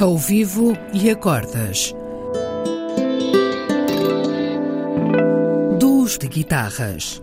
Ao 0.00 0.16
vivo 0.16 0.72
e 0.94 1.10
acordas. 1.10 1.94
Duos 5.78 6.16
de 6.16 6.26
guitarras. 6.26 7.20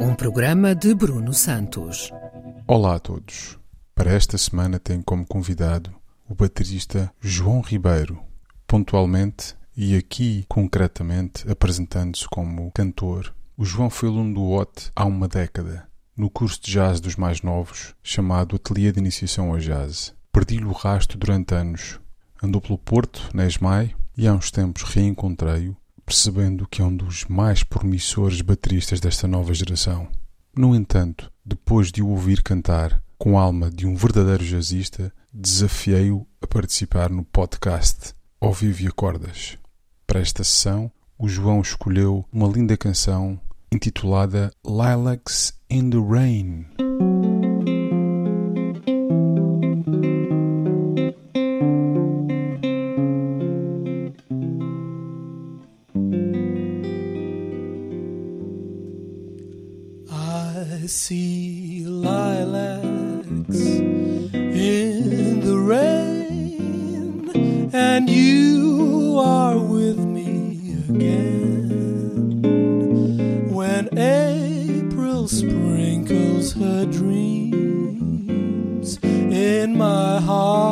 Um 0.00 0.12
programa 0.16 0.74
de 0.74 0.92
Bruno 0.92 1.32
Santos. 1.34 2.10
Olá 2.66 2.96
a 2.96 2.98
todos. 2.98 3.56
Para 3.94 4.10
esta 4.10 4.36
semana 4.36 4.80
tem 4.80 5.00
como 5.00 5.24
convidado 5.24 5.94
o 6.28 6.34
baterista 6.34 7.12
João 7.20 7.60
Ribeiro, 7.60 8.20
pontualmente 8.66 9.54
e 9.76 9.96
aqui 9.96 10.44
concretamente 10.48 11.48
apresentando-se 11.48 12.26
como 12.26 12.72
cantor. 12.72 13.32
O 13.56 13.64
João 13.64 13.88
foi 13.88 14.08
aluno 14.08 14.34
do 14.34 14.50
OT 14.50 14.90
há 14.96 15.04
uma 15.04 15.28
década, 15.28 15.86
no 16.16 16.28
curso 16.28 16.60
de 16.60 16.72
jazz 16.72 16.98
dos 17.00 17.14
mais 17.14 17.40
novos, 17.40 17.94
chamado 18.02 18.56
Ateliê 18.56 18.90
de 18.90 18.98
Iniciação 18.98 19.52
ao 19.52 19.58
Jazz. 19.58 20.12
Perdi-lhe 20.34 20.64
o 20.64 20.72
rastro 20.72 21.18
durante 21.18 21.54
anos. 21.54 22.00
Andou 22.42 22.58
pelo 22.58 22.78
Porto, 22.78 23.28
na 23.34 23.46
Esmai, 23.46 23.94
e 24.16 24.26
há 24.26 24.32
uns 24.32 24.50
tempos 24.50 24.82
reencontrei-o, 24.82 25.76
percebendo 26.06 26.66
que 26.68 26.80
é 26.80 26.84
um 26.86 26.96
dos 26.96 27.26
mais 27.26 27.62
promissores 27.62 28.40
bateristas 28.40 28.98
desta 28.98 29.28
nova 29.28 29.52
geração. 29.52 30.08
No 30.56 30.74
entanto, 30.74 31.30
depois 31.44 31.92
de 31.92 32.02
o 32.02 32.08
ouvir 32.08 32.42
cantar, 32.42 33.02
com 33.18 33.38
a 33.38 33.42
alma 33.42 33.70
de 33.70 33.86
um 33.86 33.94
verdadeiro 33.94 34.42
jazzista, 34.42 35.12
desafiei-o 35.32 36.26
a 36.40 36.46
participar 36.46 37.10
no 37.10 37.24
podcast 37.24 38.14
Ao 38.40 38.54
Vivo 38.54 38.80
e 38.82 38.86
Acordas. 38.86 39.58
Para 40.06 40.20
esta 40.20 40.42
sessão, 40.42 40.90
o 41.18 41.28
João 41.28 41.60
escolheu 41.60 42.24
uma 42.32 42.48
linda 42.48 42.76
canção 42.78 43.38
intitulada 43.70 44.50
Lilacs 44.66 45.52
in 45.70 45.90
the 45.90 45.98
Rain. 45.98 46.66
I 60.70 60.86
see 60.86 61.84
lilacs 61.84 62.86
in 63.58 65.40
the 65.40 65.58
rain, 65.58 67.68
and 67.74 68.08
you 68.08 69.18
are 69.18 69.58
with 69.58 69.98
me 69.98 70.74
again. 70.88 72.42
When 73.52 73.98
April 73.98 75.26
sprinkles 75.26 76.52
her 76.52 76.86
dreams 76.86 79.02
in 79.02 79.76
my 79.76 80.20
heart. 80.20 80.71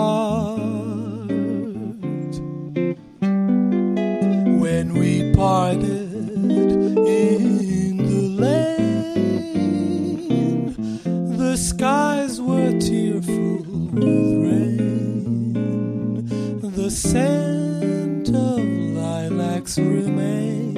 scent 18.24 18.36
of 18.36 18.60
lilacs 18.96 19.76
remained 19.78 20.76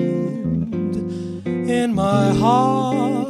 in 1.70 1.94
my 1.94 2.32
heart. 2.34 3.22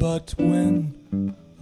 But 0.00 0.34
when 0.38 0.94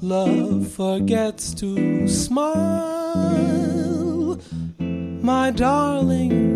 love 0.00 0.68
forgets 0.72 1.52
to 1.54 2.06
smile, 2.08 4.40
my 4.80 5.50
darling. 5.50 6.55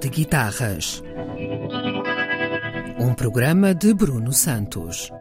de 0.00 0.08
Guitarras. 0.10 1.02
Um 2.98 3.14
programa 3.14 3.74
de 3.74 3.92
Bruno 3.94 4.32
Santos. 4.32 5.17